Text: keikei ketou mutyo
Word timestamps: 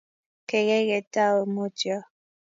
keikei 0.49 0.85
ketou 0.89 1.37
mutyo 1.53 1.97